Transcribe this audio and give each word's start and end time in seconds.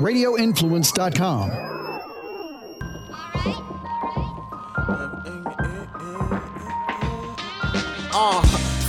RadioInfluence.com. 0.00 1.50
Uh, 8.12 8.42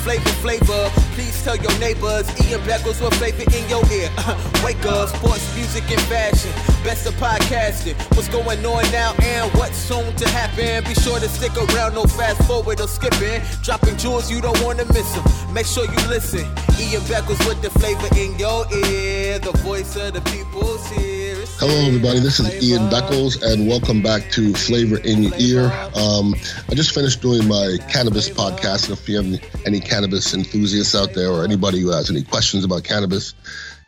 flavor, 0.03 0.29
flavor. 0.41 1.06
Tell 1.47 1.55
your 1.55 1.79
neighbors. 1.79 2.27
Ian 2.43 2.59
Beckles 2.67 2.99
with 2.99 3.13
flavor 3.13 3.43
in 3.55 3.69
your 3.69 3.81
ear. 3.89 4.09
Uh, 4.17 4.35
wake 4.65 4.85
up, 4.85 5.07
sports, 5.07 5.55
music, 5.55 5.89
and 5.89 6.01
fashion. 6.01 6.51
Best 6.83 7.07
of 7.07 7.13
podcasting. 7.13 7.95
What's 8.17 8.27
going 8.27 8.65
on 8.65 8.83
now 8.91 9.15
and 9.23 9.49
what's 9.53 9.77
soon 9.77 10.13
to 10.17 10.27
happen? 10.27 10.83
Be 10.83 10.93
sure 10.93 11.21
to 11.21 11.29
stick 11.29 11.55
around, 11.55 11.93
no 11.95 12.03
fast 12.03 12.45
forward 12.45 12.81
or 12.81 12.87
skipping. 12.89 13.41
Dropping 13.63 13.95
jewels, 13.95 14.29
you 14.29 14.41
don't 14.41 14.61
want 14.61 14.79
to 14.79 14.85
miss 14.91 15.09
them. 15.15 15.53
Make 15.53 15.67
sure 15.67 15.85
you 15.85 16.09
listen. 16.09 16.43
Ian 16.81 17.01
Beckles 17.07 17.39
with 17.47 17.61
the 17.61 17.69
flavor 17.79 18.09
in 18.19 18.37
your 18.37 18.65
ear. 18.83 19.39
The 19.39 19.53
voice 19.63 19.95
of 19.95 20.15
the 20.15 20.21
people's 20.29 20.85
here. 20.89 21.26
Hello, 21.59 21.73
everybody. 21.87 22.19
This 22.19 22.39
is 22.39 22.63
Ian 22.63 22.87
Beckles, 22.87 23.41
and 23.41 23.67
welcome 23.67 24.03
back 24.03 24.29
to 24.33 24.53
Flavor 24.53 24.97
in 24.97 25.23
Your 25.23 25.33
Ear. 25.39 25.89
Um, 25.95 26.35
I 26.69 26.75
just 26.75 26.93
finished 26.93 27.19
doing 27.19 27.47
my 27.47 27.77
cannabis 27.89 28.29
podcast. 28.29 28.87
And 28.87 28.95
If 28.95 29.09
you 29.09 29.15
have 29.17 29.65
any 29.65 29.79
cannabis 29.79 30.35
enthusiasts 30.35 30.93
out 30.93 31.15
there 31.15 31.31
or 31.31 31.43
anybody 31.43 31.79
who 31.79 31.89
has 31.89 32.11
any 32.11 32.21
questions 32.21 32.63
about 32.63 32.83
cannabis, 32.83 33.33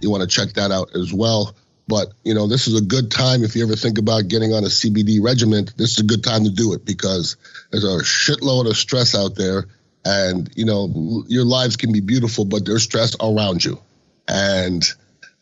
you 0.01 0.09
want 0.09 0.21
to 0.21 0.27
check 0.27 0.53
that 0.53 0.71
out 0.71 0.95
as 0.95 1.13
well. 1.13 1.53
But, 1.87 2.11
you 2.23 2.33
know, 2.33 2.47
this 2.47 2.67
is 2.67 2.75
a 2.75 2.83
good 2.83 3.11
time 3.11 3.43
if 3.43 3.55
you 3.55 3.63
ever 3.63 3.75
think 3.75 3.99
about 3.99 4.27
getting 4.29 4.51
on 4.51 4.63
a 4.63 4.69
CBD 4.69 5.21
regimen. 5.21 5.67
This 5.77 5.91
is 5.91 5.99
a 5.99 6.07
good 6.07 6.23
time 6.23 6.45
to 6.45 6.49
do 6.49 6.73
it 6.73 6.85
because 6.85 7.37
there's 7.69 7.83
a 7.83 7.99
shitload 8.03 8.67
of 8.67 8.77
stress 8.77 9.13
out 9.13 9.35
there. 9.35 9.67
And, 10.03 10.49
you 10.55 10.65
know, 10.65 11.23
your 11.27 11.45
lives 11.45 11.75
can 11.75 11.91
be 11.91 12.01
beautiful, 12.01 12.45
but 12.45 12.65
there's 12.65 12.81
stress 12.81 13.15
around 13.21 13.63
you. 13.63 13.79
And, 14.27 14.83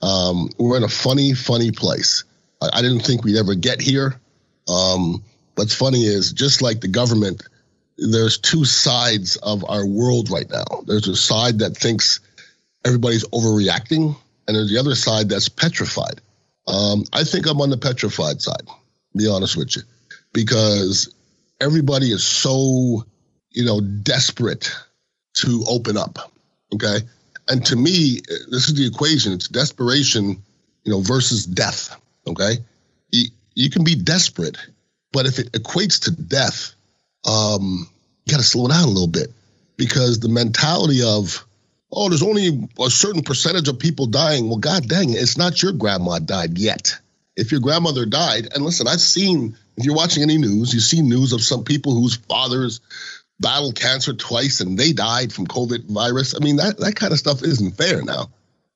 um, 0.02 0.50
we're 0.58 0.78
in 0.78 0.84
a 0.84 0.90
funny, 0.90 1.34
funny 1.34 1.72
place. 1.72 2.24
I, 2.62 2.70
I 2.74 2.82
didn't 2.82 3.02
think 3.02 3.24
we'd 3.24 3.38
ever 3.38 3.56
get 3.56 3.82
here. 3.82 4.20
Um, 4.68 5.24
what's 5.56 5.74
funny 5.74 6.04
is 6.04 6.34
just 6.34 6.62
like 6.62 6.82
the 6.82 6.88
government, 6.88 7.44
there's 7.98 8.38
two 8.38 8.66
sides 8.66 9.38
of 9.38 9.66
our 9.70 9.86
world 9.86 10.30
right 10.30 10.50
now. 10.50 10.84
There's 10.86 11.08
a 11.08 11.16
side 11.16 11.60
that 11.60 11.76
thinks 11.76 12.20
everybody's 12.86 13.26
overreacting, 13.30 14.16
and 14.48 14.56
there's 14.56 14.72
the 14.72 14.80
other 14.80 14.96
side 14.96 15.30
that's 15.30 15.50
petrified. 15.50 16.22
Um, 16.68 17.06
I 17.14 17.24
think 17.24 17.48
I'm 17.48 17.62
on 17.62 17.70
the 17.70 17.78
petrified 17.78 18.42
side, 18.42 18.68
be 19.16 19.28
honest 19.28 19.58
with 19.58 19.76
you, 19.76 19.84
because 20.34 21.14
everybody 21.60 22.12
is 22.12 22.24
so, 22.24 23.06
you 23.52 23.66
know, 23.66 23.82
desperate 23.82 24.76
to 25.38 25.64
open 25.68 25.98
up. 25.98 26.32
Okay 26.74 27.00
and 27.50 27.66
to 27.68 27.76
me, 27.76 28.22
this 28.50 28.68
is 28.68 28.76
the 28.76 28.86
equation. 28.86 29.34
It's 29.34 29.48
desperation, 29.48 30.42
you 30.84 30.92
know, 30.92 31.02
versus 31.02 31.46
death. 31.46 32.00
Okay, 32.28 32.58
you, 33.12 33.30
you 33.56 33.70
can 33.70 33.84
be 33.84 33.96
desperate, 33.96 34.58
but 35.12 35.26
if 35.26 35.40
it 35.40 35.52
equates 35.54 36.04
to 36.04 36.12
death, 36.12 36.74
um, 37.26 37.88
you 38.26 38.32
got 38.32 38.38
to 38.38 38.44
slow 38.44 38.68
down 38.68 38.84
a 38.84 38.88
little 38.88 39.08
bit 39.08 39.32
because 39.78 40.20
the 40.20 40.30
mentality 40.30 41.04
of 41.04 41.46
oh, 41.92 42.10
there's 42.10 42.24
only 42.24 42.68
a 42.80 42.90
certain 42.90 43.24
percentage 43.24 43.70
of 43.70 43.80
people 43.80 44.08
dying. 44.08 44.50
Well, 44.50 44.58
god 44.58 44.88
dang 44.88 45.12
it, 45.12 45.22
it's 45.22 45.38
not 45.38 45.62
your 45.62 45.72
grandma 45.72 46.20
died 46.20 46.58
yet. 46.58 47.00
If 47.38 47.52
your 47.52 47.62
grandmother 47.62 48.06
died, 48.06 48.50
and 48.54 48.66
listen, 48.66 48.88
I've 48.88 49.00
seen 49.00 49.56
if 49.78 49.86
you're 49.86 49.96
watching 49.96 50.24
any 50.24 50.38
news, 50.38 50.74
you 50.74 50.80
see 50.80 51.02
news 51.02 51.34
of 51.34 51.42
some 51.42 51.64
people 51.64 51.94
whose 51.94 52.16
fathers 52.16 52.82
battled 53.40 53.76
cancer 53.76 54.14
twice 54.14 54.62
and 54.62 54.78
they 54.78 54.94
died 54.94 55.32
from 55.32 55.48
COVID 55.48 55.86
virus. 55.86 56.36
I 56.36 56.40
mean, 56.40 56.58
that, 56.58 56.78
that 56.78 56.96
kind 56.96 57.14
of 57.14 57.20
stuff 57.20 57.44
isn't 57.44 57.78
fair 57.78 58.02
now. 58.02 58.30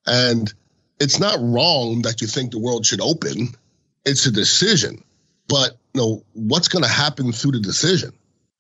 And 0.06 0.52
it's 1.00 1.20
not 1.20 1.40
wrong 1.42 2.04
that 2.04 2.22
you 2.22 2.28
think 2.28 2.52
the 2.52 2.60
world 2.60 2.86
should 2.86 3.02
open. 3.02 3.50
It's 4.06 4.26
a 4.26 4.32
decision. 4.32 5.04
But 5.48 5.78
you 5.94 6.02
know, 6.02 6.24
what's 6.34 6.68
going 6.68 6.84
to 6.84 6.90
happen 6.90 7.32
through 7.32 7.54
the 7.54 7.60
decision? 7.60 8.14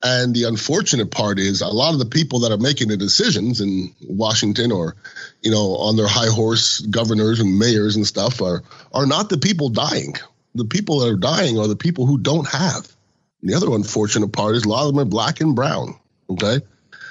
And 0.03 0.35
the 0.35 0.45
unfortunate 0.45 1.11
part 1.11 1.37
is 1.37 1.61
a 1.61 1.67
lot 1.67 1.93
of 1.93 1.99
the 1.99 2.07
people 2.07 2.39
that 2.39 2.51
are 2.51 2.57
making 2.57 2.87
the 2.87 2.97
decisions 2.97 3.61
in 3.61 3.93
Washington 4.01 4.71
or, 4.71 4.95
you 5.43 5.51
know, 5.51 5.75
on 5.75 5.95
their 5.95 6.07
high 6.07 6.31
horse 6.31 6.79
governors 6.79 7.39
and 7.39 7.59
mayors 7.59 7.95
and 7.95 8.07
stuff 8.07 8.41
are 8.41 8.63
are 8.93 9.05
not 9.05 9.29
the 9.29 9.37
people 9.37 9.69
dying. 9.69 10.15
The 10.55 10.65
people 10.65 10.99
that 10.99 11.09
are 11.09 11.17
dying 11.17 11.59
are 11.59 11.67
the 11.67 11.75
people 11.75 12.07
who 12.07 12.17
don't 12.17 12.47
have. 12.47 12.91
The 13.43 13.55
other 13.55 13.71
unfortunate 13.71 14.31
part 14.31 14.55
is 14.55 14.65
a 14.65 14.69
lot 14.69 14.87
of 14.87 14.93
them 14.93 14.99
are 14.99 15.09
black 15.09 15.41
and 15.41 15.55
brown. 15.55 15.95
Okay. 16.29 16.59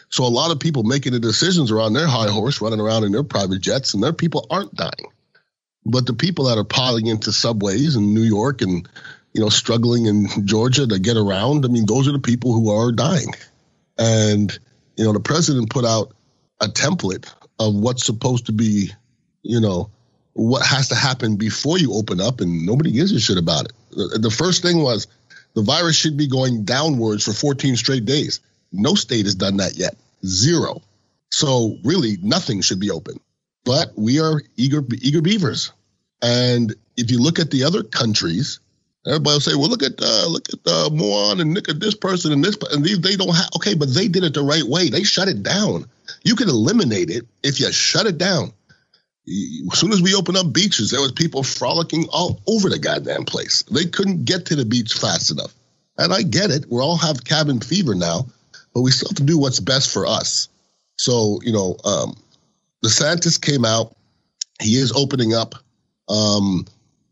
So 0.08 0.24
a 0.24 0.26
lot 0.26 0.50
of 0.50 0.58
people 0.58 0.82
making 0.82 1.12
the 1.12 1.20
decisions 1.20 1.70
are 1.70 1.80
on 1.80 1.92
their 1.92 2.06
high 2.06 2.30
horse, 2.30 2.60
running 2.60 2.80
around 2.80 3.04
in 3.04 3.12
their 3.12 3.22
private 3.22 3.60
jets, 3.60 3.94
and 3.94 4.02
their 4.02 4.12
people 4.12 4.46
aren't 4.50 4.74
dying. 4.74 5.06
But 5.84 6.06
the 6.06 6.14
people 6.14 6.46
that 6.46 6.58
are 6.58 6.64
piling 6.64 7.06
into 7.06 7.32
subways 7.32 7.96
in 7.96 8.12
New 8.12 8.22
York 8.22 8.60
and 8.60 8.88
you 9.32 9.41
know 9.41 9.48
struggling 9.48 10.06
in 10.06 10.26
Georgia 10.46 10.86
to 10.86 10.98
get 10.98 11.16
around, 11.16 11.64
I 11.64 11.68
mean, 11.68 11.86
those 11.86 12.08
are 12.08 12.12
the 12.12 12.18
people 12.18 12.52
who 12.52 12.70
are 12.70 12.92
dying. 12.92 13.32
And 13.97 14.56
you 14.97 15.04
know, 15.04 15.12
the 15.12 15.20
president 15.20 15.70
put 15.70 15.84
out 15.84 16.12
a 16.60 16.66
template 16.66 17.32
of 17.58 17.74
what's 17.74 18.04
supposed 18.04 18.47
to 18.47 18.52
be, 18.52 18.91
you 19.42 19.60
know, 19.60 19.91
what 20.32 20.64
has 20.66 20.88
to 20.88 20.94
happen 20.94 21.36
before 21.36 21.78
you 21.78 21.94
open 21.94 22.20
up, 22.20 22.41
and 22.41 22.66
nobody 22.66 22.91
gives 22.91 23.12
a 23.12 23.20
shit 23.20 23.38
about 23.38 23.66
it. 23.66 23.72
The, 23.91 24.18
the 24.18 24.30
first 24.30 24.62
thing 24.62 24.82
was 24.82 25.06
the 25.54 25.62
virus 25.62 25.96
should 25.96 26.16
be 26.16 26.28
going 26.28 26.64
downwards 26.64 27.24
for 27.24 27.32
14 27.32 27.76
straight 27.76 28.04
days. 28.04 28.40
No 28.72 28.94
state 28.94 29.24
has 29.24 29.34
done 29.34 29.58
that 29.58 29.76
yet. 29.76 29.96
Zero. 30.24 30.82
So 31.30 31.76
really, 31.84 32.18
nothing 32.22 32.60
should 32.60 32.80
be 32.80 32.90
open. 32.90 33.20
But 33.64 33.92
we 33.96 34.20
are 34.20 34.42
eager, 34.56 34.82
eager 35.00 35.22
beavers. 35.22 35.72
And 36.22 36.74
if 36.96 37.10
you 37.10 37.20
look 37.20 37.38
at 37.38 37.50
the 37.50 37.64
other 37.64 37.82
countries, 37.82 38.60
everybody 39.06 39.34
will 39.34 39.40
say, 39.40 39.54
"Well, 39.54 39.68
look 39.68 39.82
at 39.82 40.00
uh, 40.00 40.26
look 40.28 40.48
at 40.48 40.60
uh, 40.66 40.90
Moan 40.90 41.40
and 41.40 41.54
look 41.54 41.68
at 41.68 41.80
this 41.80 41.94
person 41.94 42.32
and 42.32 42.44
this, 42.44 42.56
and 42.70 42.84
these 42.84 43.00
they 43.00 43.16
don't 43.16 43.34
have." 43.34 43.48
Okay, 43.56 43.74
but 43.74 43.92
they 43.92 44.08
did 44.08 44.24
it 44.24 44.34
the 44.34 44.42
right 44.42 44.62
way. 44.62 44.88
They 44.88 45.02
shut 45.02 45.28
it 45.28 45.42
down. 45.42 45.86
You 46.22 46.36
can 46.36 46.48
eliminate 46.48 47.10
it 47.10 47.26
if 47.42 47.60
you 47.60 47.70
shut 47.72 48.06
it 48.06 48.18
down. 48.18 48.52
As 49.72 49.78
soon 49.78 49.92
as 49.92 50.02
we 50.02 50.14
opened 50.14 50.38
up 50.38 50.52
beaches, 50.52 50.91
there 50.91 51.00
was 51.00 51.12
people 51.12 51.42
frolicking 51.42 52.08
all 52.12 52.41
over 52.46 52.68
the 52.68 52.78
goddamn 52.78 53.24
place. 53.24 53.62
They 53.70 53.86
couldn't 53.86 54.24
get 54.24 54.46
to 54.46 54.56
the 54.56 54.64
beach 54.64 54.94
fast 54.94 55.30
enough. 55.30 55.54
And 55.96 56.12
I 56.12 56.22
get 56.22 56.50
it. 56.50 56.66
We 56.68 56.80
all 56.80 56.96
have 56.96 57.24
cabin 57.24 57.60
fever 57.60 57.94
now, 57.94 58.26
but 58.74 58.80
we 58.80 58.91
still 58.91 59.10
have 59.10 59.16
to 59.16 59.22
do 59.22 59.38
what's 59.38 59.60
best 59.60 59.92
for 59.92 60.06
us. 60.06 60.48
So, 60.96 61.41
you 61.42 61.52
know, 61.52 61.76
um, 61.84 62.14
DeSantis 62.84 63.41
came 63.41 63.64
out. 63.64 63.94
He 64.60 64.76
is 64.76 64.92
opening 64.92 65.34
up. 65.34 65.54
Um, 66.08 66.66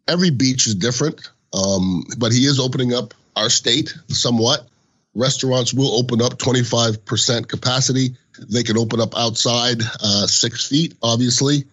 every 0.09 0.31
beach 0.31 0.67
is 0.67 0.75
different, 0.75 1.31
um, 1.53 2.05
but 2.19 2.33
he 2.33 2.47
is 2.47 2.59
opening 2.59 2.95
up 2.95 3.15
our 3.37 3.51
state 3.51 3.95
somewhat. 4.09 4.67
Restaurants 5.15 5.73
will 5.73 5.97
open 5.99 6.21
up 6.21 6.39
25% 6.39 7.49
capacity. 7.49 8.17
They 8.39 8.63
can 8.63 8.79
open 8.79 9.01
up 9.01 9.17
outside 9.17 9.81
uh, 9.83 10.27
six 10.27 10.67
feet, 10.67 10.95
obviously. 11.03 11.65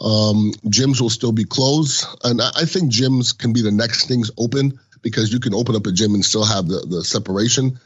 Um, 0.00 0.52
gyms 0.66 1.00
will 1.00 1.10
still 1.10 1.32
be 1.32 1.44
closed, 1.44 2.06
and 2.24 2.42
I 2.42 2.64
think 2.64 2.92
gyms 2.92 3.36
can 3.36 3.52
be 3.52 3.62
the 3.62 3.70
next 3.70 4.06
things 4.06 4.30
open 4.36 4.78
because 5.02 5.32
you 5.32 5.38
can 5.38 5.54
open 5.54 5.76
up 5.76 5.86
a 5.86 5.92
gym 5.92 6.14
and 6.14 6.24
still 6.24 6.44
have 6.44 6.66
the 6.66 6.84
the 6.88 7.04
separation. 7.04 7.78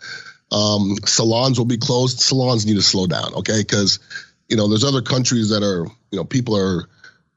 Um, 0.50 0.96
salons 1.04 1.58
will 1.58 1.66
be 1.66 1.76
closed. 1.76 2.20
Salons 2.20 2.64
need 2.64 2.76
to 2.76 2.82
slow 2.82 3.06
down, 3.06 3.34
okay? 3.34 3.58
Because 3.60 3.98
you 4.48 4.56
know 4.56 4.68
there's 4.68 4.84
other 4.84 5.02
countries 5.02 5.50
that 5.50 5.62
are 5.62 5.86
you 6.10 6.18
know 6.18 6.24
people 6.24 6.56
are 6.56 6.88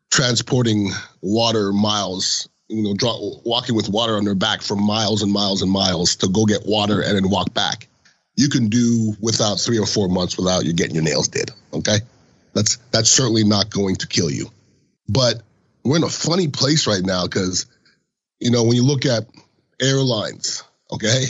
transporting 0.09 0.91
water 1.21 1.73
miles, 1.73 2.47
you 2.67 2.83
know, 2.83 2.93
draw, 2.93 3.17
walking 3.43 3.75
with 3.75 3.89
water 3.89 4.15
on 4.15 4.23
their 4.23 4.35
back 4.35 4.61
for 4.61 4.75
miles 4.75 5.21
and 5.21 5.31
miles 5.31 5.61
and 5.61 5.71
miles 5.71 6.17
to 6.17 6.27
go 6.27 6.45
get 6.45 6.65
water 6.65 7.01
and 7.01 7.15
then 7.15 7.29
walk 7.29 7.53
back. 7.53 7.87
You 8.35 8.49
can 8.49 8.69
do 8.69 9.15
without 9.19 9.59
three 9.59 9.79
or 9.79 9.85
four 9.85 10.07
months 10.07 10.37
without 10.37 10.65
you 10.65 10.73
getting 10.73 10.95
your 10.95 11.03
nails 11.03 11.27
did. 11.27 11.51
Okay, 11.73 11.99
that's 12.53 12.77
that's 12.91 13.09
certainly 13.09 13.43
not 13.43 13.69
going 13.69 13.97
to 13.97 14.07
kill 14.07 14.31
you. 14.31 14.49
But 15.07 15.41
we're 15.83 15.97
in 15.97 16.03
a 16.03 16.09
funny 16.09 16.47
place 16.47 16.87
right 16.87 17.03
now 17.03 17.23
because, 17.23 17.65
you 18.39 18.51
know, 18.51 18.63
when 18.63 18.75
you 18.75 18.83
look 18.83 19.05
at 19.05 19.27
airlines, 19.81 20.63
okay, 20.91 21.25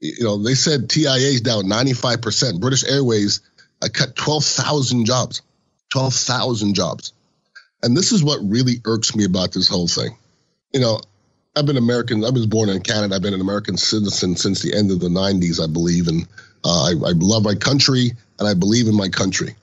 you 0.00 0.24
know, 0.24 0.42
they 0.42 0.54
said 0.54 0.88
TIA's 0.88 1.40
down 1.40 1.64
95%. 1.64 2.60
British 2.60 2.84
Airways 2.84 3.40
uh, 3.82 3.88
cut 3.92 4.14
12,000 4.16 5.04
jobs, 5.04 5.42
12,000 5.90 6.74
jobs. 6.74 7.12
And 7.82 7.96
this 7.96 8.12
is 8.12 8.22
what 8.22 8.38
really 8.42 8.80
irks 8.84 9.14
me 9.14 9.24
about 9.24 9.52
this 9.52 9.68
whole 9.68 9.88
thing. 9.88 10.16
You 10.72 10.80
know, 10.80 11.00
I've 11.56 11.66
been 11.66 11.76
American. 11.76 12.24
I 12.24 12.30
was 12.30 12.46
born 12.46 12.68
in 12.68 12.80
Canada. 12.82 13.14
I've 13.14 13.22
been 13.22 13.34
an 13.34 13.40
American 13.40 13.76
citizen 13.76 14.36
since 14.36 14.62
the 14.62 14.76
end 14.76 14.90
of 14.90 15.00
the 15.00 15.08
90s, 15.08 15.62
I 15.62 15.66
believe. 15.66 16.08
And 16.08 16.26
uh, 16.64 16.84
I, 16.84 16.90
I 16.90 17.12
love 17.16 17.44
my 17.44 17.54
country 17.54 18.12
and 18.38 18.48
I 18.48 18.54
believe 18.54 18.86
in 18.86 18.94
my 18.94 19.08
country. 19.08 19.56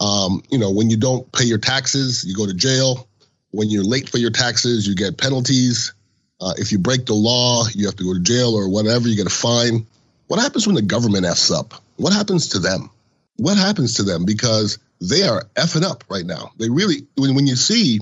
Um, 0.00 0.42
you 0.50 0.58
know, 0.58 0.70
when 0.70 0.90
you 0.90 0.96
don't 0.96 1.30
pay 1.32 1.44
your 1.44 1.58
taxes, 1.58 2.24
you 2.24 2.34
go 2.34 2.46
to 2.46 2.54
jail. 2.54 3.08
When 3.52 3.70
you're 3.70 3.84
late 3.84 4.08
for 4.08 4.18
your 4.18 4.30
taxes, 4.30 4.86
you 4.86 4.94
get 4.94 5.16
penalties. 5.16 5.94
Uh, 6.40 6.54
if 6.58 6.72
you 6.72 6.78
break 6.78 7.06
the 7.06 7.14
law, 7.14 7.64
you 7.72 7.86
have 7.86 7.96
to 7.96 8.04
go 8.04 8.14
to 8.14 8.20
jail 8.20 8.54
or 8.56 8.68
whatever. 8.68 9.08
You 9.08 9.16
get 9.16 9.26
a 9.26 9.30
fine. 9.30 9.86
What 10.26 10.40
happens 10.40 10.66
when 10.66 10.74
the 10.74 10.82
government 10.82 11.24
f's 11.24 11.50
up? 11.50 11.74
What 11.96 12.12
happens 12.12 12.48
to 12.48 12.58
them? 12.58 12.90
What 13.36 13.56
happens 13.56 13.94
to 13.94 14.02
them? 14.02 14.24
Because 14.24 14.78
they 15.00 15.22
are 15.22 15.44
effing 15.54 15.84
up 15.84 16.04
right 16.08 16.24
now. 16.24 16.52
They 16.58 16.68
really, 16.68 17.06
when, 17.16 17.34
when 17.34 17.46
you 17.46 17.56
see 17.56 18.00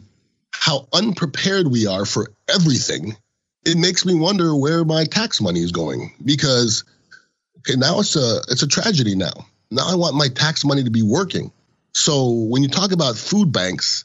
how 0.53 0.89
unprepared 0.93 1.67
we 1.67 1.87
are 1.87 2.05
for 2.05 2.33
everything, 2.49 3.17
it 3.65 3.77
makes 3.77 4.05
me 4.07 4.15
wonder 4.15 4.55
where 4.55 4.85
my 4.85 5.05
tax 5.05 5.41
money 5.41 5.61
is 5.61 5.73
going 5.73 6.15
because 6.25 6.85
okay, 7.59 7.77
now 7.77 8.01
it's 8.01 8.17
a 8.17 8.41
it's 8.49 8.63
a 8.63 8.69
tragedy 8.69 9.15
now. 9.15 9.47
Now 9.71 9.87
I 9.87 9.95
want 9.95 10.15
my 10.15 10.29
tax 10.29 10.65
money 10.65 10.85
to 10.85 10.91
be 10.91 11.03
working. 11.03 11.53
So 11.93 12.31
when 12.31 12.63
you 12.63 12.69
talk 12.69 12.93
about 12.93 13.17
food 13.17 13.53
banks 13.53 14.05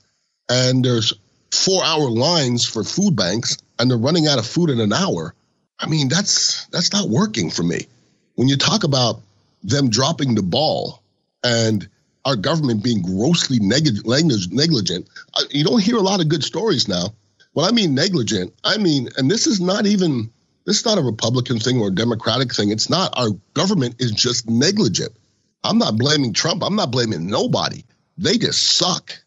and 0.50 0.84
there's 0.84 1.14
4-hour 1.56 2.10
lines 2.10 2.66
for 2.66 2.84
food 2.84 3.16
banks 3.16 3.58
and 3.80 3.90
they're 3.90 3.98
running 3.98 4.28
out 4.28 4.40
of 4.40 4.46
food 4.46 4.70
in 4.70 4.80
an 4.80 4.94
hour, 4.94 5.34
I 5.80 5.88
mean 5.88 6.08
that's 6.10 6.66
that's 6.68 6.94
not 6.94 7.10
working 7.10 7.50
for 7.50 7.64
me. 7.64 7.88
When 8.36 8.48
you 8.48 8.58
talk 8.58 8.84
about 8.84 9.22
them 9.64 9.90
dropping 9.90 10.36
the 10.36 10.44
ball 10.44 11.02
and 11.44 11.88
our 12.26 12.36
government 12.36 12.84
being 12.84 13.02
grossly 13.04 13.60
negligent. 13.60 15.08
Uh, 15.34 15.44
you 15.52 15.64
don't 15.64 15.82
hear 15.82 15.98
a 15.98 16.02
lot 16.02 16.22
of 16.22 16.28
good 16.28 16.44
stories 16.44 16.88
now. 16.88 17.14
When 17.54 17.66
I 17.66 17.72
mean 17.72 17.94
negligent, 17.94 18.54
I 18.64 18.78
mean, 18.78 19.10
and 19.16 19.30
this 19.30 19.48
is 19.48 19.62
not 19.62 19.86
even, 19.86 20.32
this 20.66 20.80
is 20.80 20.86
not 20.86 20.98
a 20.98 21.02
Republican 21.02 21.60
thing 21.60 21.80
or 21.80 21.88
a 21.90 21.96
Democratic 21.96 22.54
thing. 22.54 22.72
It's 22.72 22.90
not. 22.90 23.14
Our 23.18 23.30
government 23.54 23.96
is 24.00 24.12
just 24.12 24.50
negligent. 24.50 25.14
I'm 25.64 25.78
not 25.78 25.98
blaming 25.98 26.34
Trump. 26.34 26.64
I'm 26.64 26.76
not 26.76 26.92
blaming 26.92 27.28
nobody. 27.28 27.84
They 28.18 28.38
just 28.38 28.78
suck. 28.78 29.18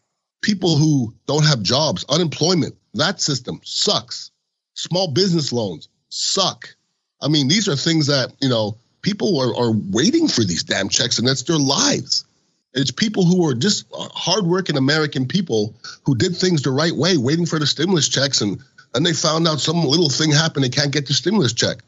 People 0.41 0.77
who 0.77 1.13
don't 1.27 1.45
have 1.45 1.61
jobs, 1.61 2.05
unemployment, 2.09 2.75
that 2.93 3.21
system 3.21 3.59
sucks. 3.63 4.31
Small 4.73 5.11
business 5.11 5.51
loans 5.51 5.89
suck. 6.09 6.75
I 7.21 7.27
mean, 7.27 7.47
these 7.47 7.67
are 7.67 7.75
things 7.75 8.07
that, 8.07 8.33
you 8.41 8.49
know, 8.49 8.77
people 9.01 9.39
are, 9.39 9.55
are 9.55 9.71
waiting 9.71 10.27
for 10.27 10.43
these 10.43 10.63
damn 10.63 10.89
checks 10.89 11.19
and 11.19 11.27
that's 11.27 11.43
their 11.43 11.57
lives. 11.57 12.25
It's 12.73 12.91
people 12.91 13.25
who 13.25 13.47
are 13.47 13.55
just 13.55 13.85
hardworking 13.91 14.77
American 14.77 15.27
people 15.27 15.75
who 16.05 16.15
did 16.15 16.35
things 16.35 16.61
the 16.61 16.71
right 16.71 16.95
way, 16.95 17.17
waiting 17.17 17.45
for 17.45 17.57
the 17.57 17.65
stimulus 17.65 18.07
checks, 18.07 18.41
and 18.41 18.59
and 18.93 19.05
they 19.05 19.13
found 19.13 19.47
out 19.47 19.59
some 19.59 19.83
little 19.83 20.09
thing 20.09 20.31
happened. 20.31 20.63
They 20.63 20.69
can't 20.69 20.91
get 20.91 21.07
the 21.07 21.13
stimulus 21.13 21.53
check. 21.53 21.79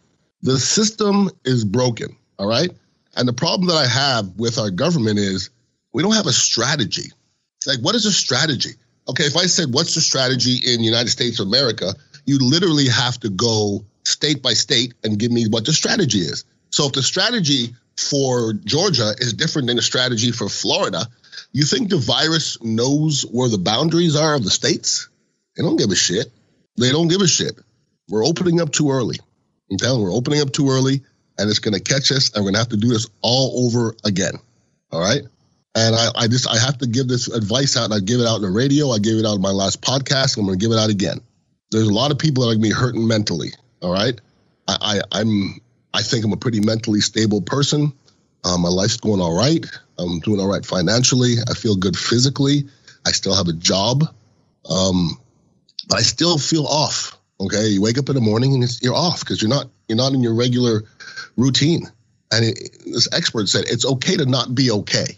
The 0.42 0.60
system 0.60 1.30
is 1.44 1.66
broken. 1.66 2.16
All 2.38 2.48
right. 2.48 2.72
And 3.16 3.28
the 3.28 3.34
problem 3.34 3.68
that 3.68 3.76
I 3.76 3.88
have 3.88 4.36
with 4.38 4.58
our 4.58 4.70
government 4.72 5.20
is 5.20 5.50
we 5.94 6.04
don't 6.04 6.16
have 6.16 6.28
a 6.28 6.34
strategy. 6.34 7.12
Like, 7.66 7.80
what 7.80 7.96
is 7.96 8.06
a 8.06 8.12
strategy? 8.12 8.72
Okay, 9.10 9.24
if 9.24 9.36
I 9.36 9.46
said, 9.46 9.74
what's 9.74 9.96
the 9.96 10.02
strategy 10.02 10.58
in 10.72 10.80
the 10.80 10.86
United 10.86 11.10
States 11.10 11.40
of 11.40 11.48
America, 11.48 11.94
you 12.26 12.38
literally 12.40 12.88
have 12.88 13.20
to 13.22 13.30
go 13.30 13.84
state 14.06 14.42
by 14.42 14.54
state 14.54 14.94
and 15.04 15.20
give 15.20 15.32
me 15.32 15.48
what 15.48 15.66
the 15.66 15.74
strategy 15.74 16.20
is. 16.20 16.46
So 16.70 16.86
if 16.86 16.94
the 16.94 17.04
strategy 17.04 17.74
for 17.98 18.54
Georgia 18.54 19.14
is 19.20 19.34
different 19.34 19.68
than 19.68 19.78
the 19.78 19.82
strategy 19.82 20.32
for 20.32 20.50
Florida. 20.50 21.06
You 21.52 21.64
think 21.64 21.90
the 21.90 21.98
virus 21.98 22.62
knows 22.62 23.24
where 23.24 23.50
the 23.50 23.58
boundaries 23.58 24.16
are 24.16 24.36
of 24.36 24.44
the 24.44 24.50
states? 24.50 25.10
They 25.56 25.64
don't 25.64 25.78
give 25.78 25.92
a 25.92 25.96
shit. 25.96 26.32
They 26.78 26.92
don't 26.92 27.10
give 27.10 27.22
a 27.22 27.28
shit. 27.28 27.54
We're 28.10 28.26
opening 28.26 28.62
up 28.62 28.72
too 28.72 28.92
early. 28.92 29.18
I'm 29.70 29.78
telling 29.78 30.00
you, 30.00 30.06
we're 30.06 30.16
opening 30.16 30.42
up 30.42 30.52
too 30.52 30.70
early 30.70 31.02
and 31.38 31.50
it's 31.50 31.60
going 31.60 31.74
to 31.74 31.80
catch 31.80 32.12
us 32.12 32.34
and 32.34 32.44
we're 32.44 32.52
going 32.52 32.56
to 32.56 32.60
have 32.60 32.70
to 32.70 32.78
do 32.78 32.90
this 32.90 33.08
all 33.22 33.66
over 33.66 33.96
again. 34.04 34.34
All 34.92 35.00
right. 35.00 35.22
And 35.74 35.96
I, 35.96 36.10
I 36.16 36.28
just, 36.28 36.50
I 36.50 36.58
have 36.58 36.78
to 36.80 36.88
give 36.88 37.08
this 37.08 37.28
advice 37.28 37.78
out 37.78 37.86
and 37.86 37.94
I 37.94 38.00
give 38.00 38.20
it 38.20 38.28
out 38.28 38.38
in 38.38 38.42
the 38.42 38.52
radio. 38.52 38.90
I 38.90 39.00
gave 39.00 39.18
it 39.18 39.26
out 39.26 39.36
in 39.36 39.42
my 39.42 39.52
last 39.52 39.82
podcast. 39.82 40.38
I'm 40.38 40.46
going 40.46 40.60
to 40.60 40.64
give 40.64 40.74
it 40.74 40.80
out 40.80 40.90
again. 40.90 41.22
There's 41.72 41.88
a 41.88 41.94
lot 41.94 42.12
of 42.12 42.20
people 42.20 42.44
that 42.44 42.50
are 42.50 42.56
going 42.56 42.64
to 42.64 42.70
be 42.70 42.74
hurting 42.74 43.08
mentally. 43.08 43.52
All 43.82 43.94
right. 43.94 44.20
I, 44.68 44.78
I, 44.82 45.20
I'm, 45.20 45.62
I 45.94 46.02
think 46.02 46.26
I'm 46.26 46.34
a 46.34 46.38
pretty 46.38 46.60
mentally 46.60 47.00
stable 47.00 47.42
person. 47.42 47.94
Um, 48.44 48.62
my 48.62 48.70
life's 48.70 48.98
going 48.98 49.22
all 49.22 49.38
right. 49.38 49.66
I'm 49.98 50.20
doing 50.20 50.42
all 50.42 50.50
right 50.50 50.66
financially. 50.66 51.36
I 51.50 51.54
feel 51.54 51.76
good 51.78 51.96
physically. 51.96 52.68
I 53.06 53.12
still 53.12 53.36
have 53.36 53.48
a 53.48 53.54
job. 53.54 54.04
Um, 54.70 55.18
but 55.88 56.00
I 56.00 56.02
still 56.02 56.38
feel 56.38 56.66
off. 56.66 57.18
Okay. 57.40 57.68
You 57.68 57.82
wake 57.82 57.98
up 57.98 58.10
in 58.10 58.16
the 58.16 58.22
morning 58.22 58.56
and 58.56 58.82
you're 58.82 58.94
off 58.94 59.22
because 59.22 59.42
you're 59.42 59.50
not, 59.50 59.68
you're 59.88 59.98
not 59.98 60.12
in 60.12 60.22
your 60.22 60.36
regular 60.36 60.84
routine. 61.38 61.88
And 62.34 62.46
it, 62.46 62.78
this 62.86 63.08
expert 63.14 63.48
said 63.48 63.66
it's 63.68 63.86
okay 63.86 64.18
to 64.18 64.26
not 64.26 64.54
be 64.54 64.72
okay 64.72 65.18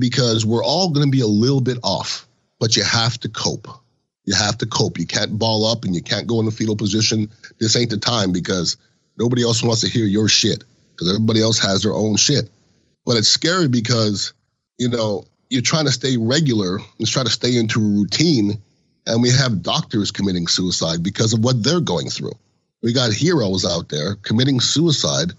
because 0.00 0.44
we're 0.44 0.64
all 0.64 0.90
going 0.90 1.06
to 1.06 1.10
be 1.10 1.20
a 1.20 1.26
little 1.26 1.60
bit 1.60 1.78
off, 1.84 2.26
but 2.58 2.76
you 2.76 2.82
have 2.82 3.18
to 3.20 3.28
cope. 3.28 3.68
You 4.24 4.34
have 4.34 4.58
to 4.58 4.66
cope. 4.66 4.98
You 4.98 5.06
can't 5.06 5.38
ball 5.38 5.66
up 5.66 5.84
and 5.84 5.94
you 5.94 6.02
can't 6.02 6.26
go 6.26 6.40
in 6.40 6.46
the 6.46 6.52
fetal 6.52 6.76
position. 6.76 7.30
This 7.58 7.76
ain't 7.76 7.90
the 7.90 7.98
time 7.98 8.32
because 8.32 8.76
Nobody 9.20 9.42
else 9.42 9.62
wants 9.62 9.82
to 9.82 9.88
hear 9.88 10.06
your 10.06 10.28
shit 10.28 10.64
because 10.92 11.10
everybody 11.10 11.42
else 11.42 11.58
has 11.58 11.82
their 11.82 11.92
own 11.92 12.16
shit. 12.16 12.48
But 13.04 13.18
it's 13.18 13.28
scary 13.28 13.68
because, 13.68 14.32
you 14.78 14.88
know, 14.88 15.26
you're 15.50 15.60
trying 15.60 15.84
to 15.84 15.92
stay 15.92 16.16
regular 16.16 16.78
and 16.98 17.06
try 17.06 17.22
to 17.22 17.28
stay 17.28 17.58
into 17.58 17.80
a 17.80 17.98
routine. 18.00 18.62
And 19.06 19.22
we 19.22 19.30
have 19.30 19.62
doctors 19.62 20.10
committing 20.10 20.46
suicide 20.46 21.02
because 21.02 21.34
of 21.34 21.44
what 21.44 21.62
they're 21.62 21.80
going 21.80 22.08
through. 22.08 22.32
We 22.82 22.94
got 22.94 23.12
heroes 23.12 23.66
out 23.66 23.90
there 23.90 24.14
committing 24.14 24.60
suicide 24.60 25.32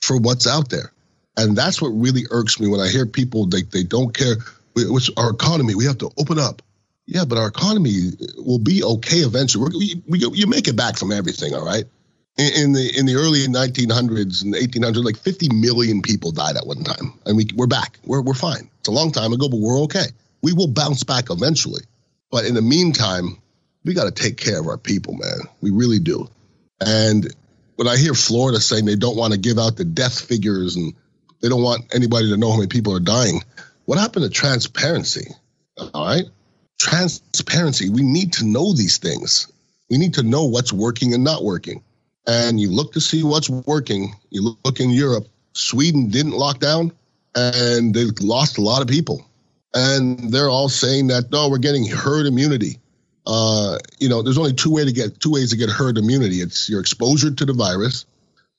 for 0.00 0.16
what's 0.16 0.46
out 0.46 0.68
there. 0.68 0.92
And 1.36 1.56
that's 1.56 1.82
what 1.82 1.88
really 1.88 2.22
irks 2.30 2.60
me 2.60 2.68
when 2.68 2.80
I 2.80 2.88
hear 2.88 3.06
people, 3.06 3.46
they, 3.46 3.62
they 3.62 3.82
don't 3.82 4.16
care. 4.16 4.36
Which 4.76 5.10
our 5.16 5.30
economy, 5.30 5.74
we 5.74 5.84
have 5.86 5.98
to 5.98 6.10
open 6.18 6.38
up. 6.38 6.62
Yeah, 7.06 7.24
but 7.24 7.38
our 7.38 7.48
economy 7.48 8.10
will 8.38 8.58
be 8.58 8.82
okay 8.82 9.18
eventually. 9.18 9.70
We, 9.76 10.02
we, 10.08 10.18
you 10.36 10.46
make 10.46 10.68
it 10.68 10.76
back 10.76 10.96
from 10.96 11.12
everything, 11.12 11.54
all 11.54 11.64
right? 11.64 11.84
in 12.36 12.72
the 12.72 12.98
in 12.98 13.06
the 13.06 13.14
early 13.14 13.46
1900s 13.46 14.42
and 14.42 14.54
1800s, 14.54 15.04
like 15.04 15.16
50 15.16 15.54
million 15.54 16.02
people 16.02 16.32
died 16.32 16.56
at 16.56 16.66
one 16.66 16.82
time, 16.82 17.12
and 17.26 17.36
we 17.36 17.46
we're 17.54 17.68
back. 17.68 17.98
We're 18.04 18.22
we're 18.22 18.34
fine. 18.34 18.70
It's 18.80 18.88
a 18.88 18.92
long 18.92 19.12
time 19.12 19.32
ago, 19.32 19.48
but 19.48 19.60
we're 19.60 19.82
okay. 19.82 20.06
We 20.42 20.52
will 20.52 20.66
bounce 20.66 21.04
back 21.04 21.30
eventually. 21.30 21.82
But 22.30 22.44
in 22.44 22.54
the 22.54 22.62
meantime, 22.62 23.40
we 23.84 23.94
got 23.94 24.04
to 24.04 24.10
take 24.10 24.36
care 24.36 24.58
of 24.58 24.66
our 24.66 24.78
people, 24.78 25.14
man. 25.14 25.48
We 25.60 25.70
really 25.70 26.00
do. 26.00 26.28
And 26.80 27.32
when 27.76 27.86
I 27.86 27.96
hear 27.96 28.14
Florida 28.14 28.60
saying 28.60 28.84
they 28.84 28.96
don't 28.96 29.16
want 29.16 29.32
to 29.32 29.38
give 29.38 29.58
out 29.58 29.76
the 29.76 29.84
death 29.84 30.20
figures 30.20 30.74
and 30.74 30.94
they 31.44 31.50
don't 31.50 31.62
want 31.62 31.94
anybody 31.94 32.30
to 32.30 32.38
know 32.38 32.50
how 32.50 32.56
many 32.56 32.68
people 32.68 32.96
are 32.96 33.00
dying, 33.00 33.44
what 33.84 33.98
happened 33.98 34.24
to 34.24 34.30
transparency? 34.30 35.28
All 35.76 36.06
right, 36.06 36.24
transparency. 36.80 37.90
We 37.90 38.02
need 38.02 38.32
to 38.34 38.46
know 38.46 38.72
these 38.72 38.96
things. 38.96 39.52
We 39.90 39.98
need 39.98 40.14
to 40.14 40.22
know 40.22 40.44
what's 40.44 40.72
working 40.72 41.12
and 41.12 41.22
not 41.22 41.44
working 41.44 41.84
and 42.26 42.60
you 42.60 42.70
look 42.70 42.92
to 42.92 43.00
see 43.00 43.22
what's 43.22 43.50
working. 43.50 44.14
You 44.30 44.56
look 44.64 44.80
in 44.80 44.90
Europe, 44.90 45.28
Sweden 45.52 46.08
didn't 46.08 46.32
lock 46.32 46.58
down 46.58 46.92
and 47.34 47.94
they 47.94 48.04
lost 48.20 48.58
a 48.58 48.62
lot 48.62 48.82
of 48.82 48.88
people. 48.88 49.26
And 49.74 50.32
they're 50.32 50.48
all 50.48 50.68
saying 50.68 51.08
that, 51.08 51.30
no, 51.30 51.48
we're 51.48 51.58
getting 51.58 51.86
herd 51.86 52.26
immunity. 52.26 52.78
Uh, 53.26 53.78
you 53.98 54.08
know, 54.08 54.22
there's 54.22 54.38
only 54.38 54.52
two 54.52 54.70
way 54.70 54.84
to 54.84 54.92
get 54.92 55.20
two 55.20 55.32
ways 55.32 55.50
to 55.50 55.56
get 55.56 55.68
herd 55.68 55.98
immunity. 55.98 56.36
It's 56.36 56.68
your 56.68 56.80
exposure 56.80 57.30
to 57.30 57.44
the 57.44 57.52
virus 57.52 58.06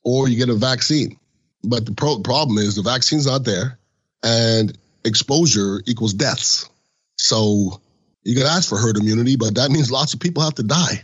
or 0.03 0.27
you 0.27 0.37
get 0.37 0.49
a 0.49 0.55
vaccine. 0.55 1.17
But 1.65 1.85
the 1.85 1.93
pro- 1.93 2.19
problem 2.19 2.57
is 2.57 2.75
the 2.75 2.81
vaccine's 2.81 3.25
not 3.25 3.43
there 3.43 3.77
and 4.23 4.77
exposure 5.03 5.81
equals 5.85 6.13
deaths. 6.13 6.69
So 7.17 7.81
you 8.23 8.35
can 8.35 8.45
ask 8.45 8.69
for 8.69 8.77
herd 8.77 8.97
immunity, 8.97 9.35
but 9.35 9.55
that 9.55 9.71
means 9.71 9.91
lots 9.91 10.13
of 10.13 10.19
people 10.19 10.43
have 10.43 10.55
to 10.55 10.63
die. 10.63 11.03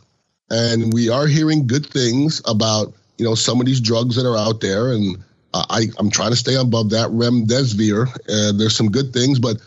And 0.49 0.93
we 0.93 1.09
are 1.09 1.27
hearing 1.27 1.67
good 1.67 1.85
things 1.85 2.41
about, 2.45 2.93
you 3.17 3.25
know, 3.25 3.35
some 3.35 3.59
of 3.59 3.65
these 3.65 3.79
drugs 3.79 4.15
that 4.15 4.27
are 4.27 4.37
out 4.37 4.59
there. 4.59 4.91
And 4.91 5.23
I, 5.53 5.87
I'm 5.97 6.09
trying 6.09 6.31
to 6.31 6.35
stay 6.35 6.55
above 6.55 6.89
that 6.89 7.09
remdesivir. 7.09 8.07
Uh, 8.07 8.57
there's 8.57 8.75
some 8.75 8.89
good 8.89 9.13
things, 9.13 9.39
but 9.39 9.57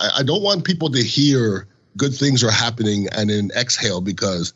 I, 0.00 0.10
I 0.18 0.22
don't 0.22 0.42
want 0.42 0.64
people 0.64 0.90
to 0.90 1.02
hear 1.02 1.66
good 1.96 2.14
things 2.14 2.42
are 2.42 2.50
happening 2.50 3.08
and 3.12 3.30
then 3.30 3.50
exhale 3.56 4.00
because 4.00 4.52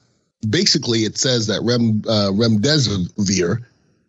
basically 0.48 1.00
it 1.00 1.16
says 1.16 1.46
that 1.46 1.62
rem, 1.62 2.02
uh, 2.08 2.30
remdesivir 2.32 3.64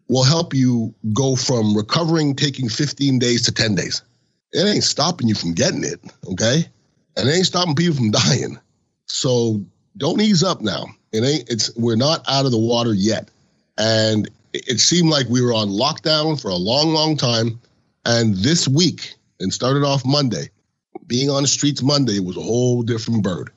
will 0.10 0.24
help 0.24 0.54
you 0.54 0.94
go 1.14 1.36
from 1.36 1.78
recovering 1.78 2.36
taking 2.36 2.68
15 2.68 3.20
days 3.20 3.44
to 3.44 3.52
10 3.54 3.76
days. 3.76 4.02
It 4.52 4.68
ain't 4.68 4.84
stopping 4.84 5.28
you 5.28 5.36
from 5.36 5.54
getting 5.54 5.84
it, 5.84 6.00
okay? 6.32 6.66
And 7.16 7.30
it 7.30 7.32
ain't 7.32 7.46
stopping 7.46 7.76
people 7.76 7.96
from 7.96 8.12
dying. 8.12 8.60
So 9.06 9.64
don't 9.96 10.20
ease 10.20 10.44
up 10.44 10.62
now. 10.62 10.86
It 11.12 11.24
ain't. 11.24 11.50
It's 11.50 11.76
we're 11.76 11.96
not 11.96 12.24
out 12.28 12.46
of 12.46 12.52
the 12.52 12.60
water 12.60 12.94
yet, 12.94 13.30
and 13.78 14.30
it, 14.54 14.80
seemed 14.80 15.10
like 15.10 15.28
we 15.28 15.42
were 15.42 15.54
on 15.54 15.70
lockdown 15.70 16.40
for 16.40 16.50
a 16.50 16.56
long, 16.56 16.90
long 16.94 17.18
time. 17.18 17.60
And 18.06 18.36
this 18.36 18.68
week, 18.68 19.16
and 19.40 19.52
started 19.52 19.84
off 19.84 20.06
Monday, 20.06 20.50
being 21.08 21.30
on 21.30 21.42
the 21.42 21.48
streets 21.48 21.82
Monday 21.82 22.20
was 22.20 22.38
a 22.38 22.42
whole 22.42 22.84
different 22.84 23.24
bird. 23.24 23.52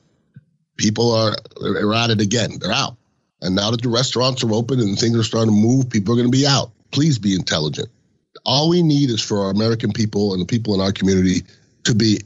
People 0.77 1.11
are, 1.11 1.35
are 1.61 1.93
at 1.93 2.09
it 2.09 2.21
again. 2.21 2.57
They're 2.59 2.71
out. 2.71 2.97
And 3.43 3.55
now 3.55 3.71
that 3.71 3.81
the 3.81 3.89
restaurants 3.89 4.43
are 4.43 4.53
open 4.53 4.79
and 4.79 4.97
things 4.97 5.17
are 5.17 5.23
starting 5.23 5.53
to 5.53 5.59
move, 5.59 5.89
people 5.89 6.13
are 6.13 6.17
going 6.17 6.31
to 6.31 6.37
be 6.37 6.47
out. 6.47 6.71
Please 6.91 7.19
be 7.19 7.35
intelligent. 7.35 7.89
All 8.45 8.69
we 8.69 8.81
need 8.81 9.09
is 9.09 9.21
for 9.21 9.45
our 9.45 9.51
American 9.51 9.91
people 9.91 10.33
and 10.33 10.41
the 10.41 10.45
people 10.45 10.73
in 10.73 10.81
our 10.81 10.91
community 10.91 11.43
to 11.83 11.93
be 11.93 12.21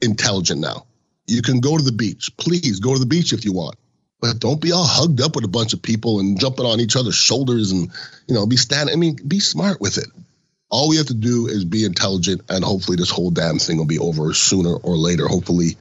intelligent 0.00 0.60
now. 0.60 0.86
You 1.26 1.42
can 1.42 1.60
go 1.60 1.76
to 1.76 1.84
the 1.84 1.92
beach. 1.92 2.30
Please 2.36 2.80
go 2.80 2.94
to 2.94 2.98
the 2.98 3.06
beach 3.06 3.32
if 3.32 3.44
you 3.44 3.52
want 3.52 3.76
but 4.22 4.38
don't 4.38 4.60
be 4.60 4.70
all 4.70 4.86
hugged 4.86 5.20
up 5.20 5.34
with 5.34 5.44
a 5.44 5.48
bunch 5.48 5.74
of 5.74 5.82
people 5.82 6.20
and 6.20 6.40
jumping 6.40 6.64
on 6.64 6.80
each 6.80 6.96
other's 6.96 7.16
shoulders 7.16 7.72
and 7.72 7.90
you 8.28 8.34
know 8.34 8.46
be 8.46 8.56
standing. 8.56 8.94
I 8.94 8.96
mean, 8.96 9.18
be 9.26 9.40
smart 9.40 9.80
with 9.80 9.98
it. 9.98 10.06
All 10.70 10.88
we 10.88 10.96
have 10.96 11.06
to 11.06 11.14
do 11.14 11.48
is 11.48 11.64
be 11.64 11.84
intelligent, 11.84 12.42
and 12.48 12.64
hopefully 12.64 12.96
this 12.96 13.10
whole 13.10 13.30
damn 13.30 13.58
thing 13.58 13.76
will 13.76 13.84
be 13.84 13.98
over 13.98 14.32
sooner 14.32 14.74
or 14.74 14.96
later. 14.96 15.26
Hopefully, 15.26 15.76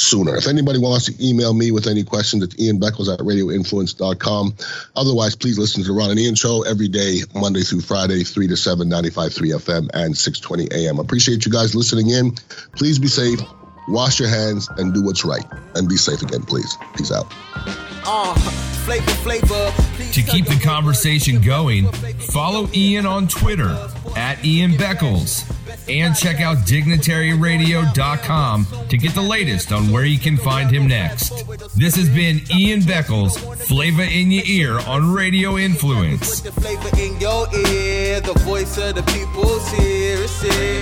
sooner. 0.00 0.36
If 0.36 0.48
anybody 0.48 0.78
wants 0.78 1.06
to 1.06 1.26
email 1.26 1.54
me 1.54 1.70
with 1.70 1.86
any 1.86 2.04
questions, 2.04 2.42
it's 2.42 2.58
Ian 2.58 2.80
Beckles 2.80 3.12
at 3.12 3.20
radioinfluence.com. 3.20 4.54
Otherwise, 4.96 5.36
please 5.36 5.58
listen 5.58 5.82
to 5.82 5.88
the 5.88 5.94
Ron 5.94 6.10
and 6.10 6.18
Ian 6.18 6.34
show 6.34 6.62
every 6.62 6.88
day, 6.88 7.20
Monday 7.34 7.60
through 7.60 7.82
Friday, 7.82 8.24
3 8.24 8.48
to 8.48 8.56
7, 8.56 8.88
95.3 8.88 9.30
FM 9.58 9.90
and 9.94 10.16
620 10.16 10.68
AM. 10.74 10.98
Appreciate 10.98 11.44
you 11.44 11.52
guys 11.52 11.74
listening 11.74 12.10
in. 12.10 12.32
Please 12.76 12.98
be 12.98 13.08
safe, 13.08 13.40
wash 13.88 14.18
your 14.20 14.28
hands, 14.28 14.68
and 14.76 14.94
do 14.94 15.02
what's 15.02 15.24
right. 15.24 15.44
And 15.74 15.88
be 15.88 15.96
safe 15.96 16.22
again, 16.22 16.42
please. 16.42 16.76
Peace 16.96 17.12
out. 17.12 17.32
Uh, 18.06 18.34
flavor, 18.84 19.10
flavor. 19.10 19.72
To 20.12 20.22
keep 20.22 20.46
the 20.46 20.58
conversation 20.62 21.40
going, 21.40 21.86
flavor, 21.86 22.18
flavor, 22.18 22.32
follow 22.32 22.68
Ian 22.74 23.06
on 23.06 23.28
Twitter 23.28 23.76
at 24.16 24.44
Ian 24.44 24.72
Beckles 24.72 25.44
and 25.88 26.16
check 26.16 26.40
out 26.40 26.58
dignitaryradio.com 26.58 28.66
to 28.88 28.96
get 28.96 29.14
the 29.14 29.20
latest 29.20 29.72
on 29.72 29.90
where 29.90 30.04
you 30.04 30.18
can 30.18 30.36
find 30.36 30.70
him 30.70 30.86
next. 30.86 31.30
This 31.76 31.96
has 31.96 32.08
been 32.08 32.40
Ian 32.54 32.80
Beckles, 32.80 33.38
Flavor 33.66 34.02
in 34.02 34.30
Your 34.30 34.44
Ear 34.46 34.78
on 34.80 35.12
Radio 35.12 35.56
Influence. 35.56 36.40
Put 36.40 36.54
the 36.54 36.60
flavor 36.60 37.00
in 37.00 37.18
your 37.20 37.46
ear, 37.68 38.20
the 38.20 38.34
voice 38.40 38.78
of 38.78 38.94
the 38.94 39.02
people's 39.04 39.70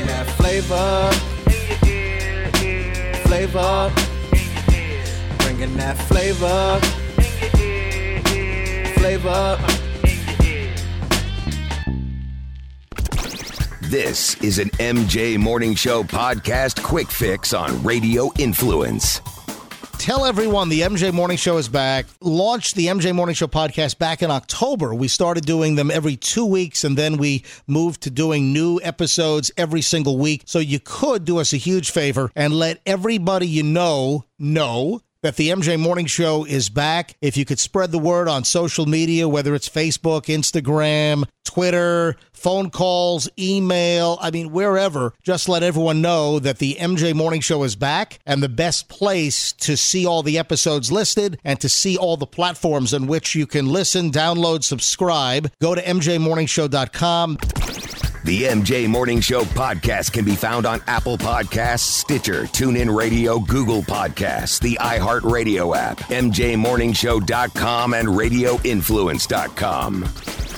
that 0.07 0.27
flavor. 0.37 1.11
Flavor. 3.27 3.93
Bringing 5.39 5.77
that 5.77 5.97
flavor. 6.09 6.81
Flavor. 8.99 9.88
This 13.89 14.35
is 14.43 14.59
an 14.59 14.69
MJ 14.73 15.39
Morning 15.39 15.75
Show 15.75 16.03
podcast 16.03 16.83
quick 16.83 17.11
fix 17.11 17.55
on 17.55 17.83
Radio 17.83 18.31
Influence. 18.39 19.23
Tell 19.97 20.27
everyone 20.27 20.69
the 20.69 20.83
MJ 20.83 21.11
Morning 21.11 21.39
Show 21.39 21.57
is 21.57 21.71
back. 21.71 22.05
Launched 22.21 22.75
the 22.75 22.89
MJ 22.89 23.15
Morning 23.15 23.35
Show 23.35 23.47
podcast 23.47 23.97
back 23.97 24.23
in 24.23 24.31
October. 24.31 24.95
We 24.95 25.09
started 25.09 25.47
doing 25.47 25.75
them 25.77 25.91
every 25.91 26.17
two 26.17 26.45
weeks 26.45 26.85
and 26.85 26.99
then 26.99 27.17
we 27.17 27.45
moved 27.67 28.03
to 28.03 28.11
doing 28.11 28.53
new 28.53 28.79
episodes 28.83 29.51
every 29.57 29.81
single 29.81 30.19
week. 30.19 30.43
So 30.45 30.59
you 30.59 30.81
could 30.81 31.25
do 31.25 31.39
us 31.39 31.55
a 31.55 31.57
huge 31.57 31.91
favor 31.91 32.31
and 32.37 32.53
let 32.53 32.83
everybody 32.85 33.49
you 33.49 33.63
know 33.63 34.27
know 34.39 35.01
that 35.23 35.37
the 35.37 35.49
MJ 35.49 35.79
Morning 35.79 36.07
Show 36.07 36.45
is 36.45 36.69
back. 36.69 37.17
If 37.21 37.37
you 37.37 37.45
could 37.45 37.59
spread 37.59 37.91
the 37.91 37.99
word 37.99 38.29
on 38.29 38.45
social 38.45 38.87
media, 38.87 39.29
whether 39.29 39.55
it's 39.55 39.69
Facebook, 39.69 40.27
Instagram, 40.27 41.25
Twitter, 41.45 42.17
phone 42.33 42.71
calls, 42.71 43.29
email, 43.39 44.19
I 44.21 44.31
mean, 44.31 44.53
wherever, 44.53 45.13
just 45.23 45.49
let 45.49 45.63
everyone 45.63 46.01
know 46.01 46.39
that 46.39 46.59
the 46.59 46.77
MJ 46.79 47.15
Morning 47.15 47.41
Show 47.41 47.65
is 47.65 47.75
back 47.75 48.19
and 48.27 48.43
the 48.43 48.49
best 48.49 48.89
place 48.89 49.53
to 49.55 49.77
see 49.77 50.07
all 50.07 50.23
the 50.23 50.39
episodes 50.39 50.93
listed 50.93 51.41
and 51.45 51.61
to 51.61 51.69
see 51.69 51.97
all 51.97 52.17
the 52.17 52.27
platforms 52.27 52.93
in 52.93 53.07
which 53.07 53.35
you 53.35 53.47
can 53.47 53.67
listen, 53.67 54.11
download, 54.11 54.63
subscribe. 54.63 55.51
Go 55.61 55.75
to 55.75 55.83
mjmorningshow.com. 55.83 57.39
The 58.25 58.45
MJ 58.45 58.89
Morning 58.89 59.21
Show 59.21 59.45
podcast 59.45 60.13
can 60.13 60.25
be 60.25 60.35
found 60.35 60.67
on 60.67 60.81
Apple 60.87 61.17
Podcasts, 61.17 61.81
Stitcher, 61.81 62.43
TuneIn 62.45 62.95
Radio, 62.95 63.39
Google 63.39 63.83
Podcasts, 63.83 64.61
the 64.61 64.77
iHeartRadio 64.81 65.77
app, 65.77 65.99
MJMorningshow.com, 65.99 67.95
and 67.95 68.09
RadioInfluence.com. 68.09 70.58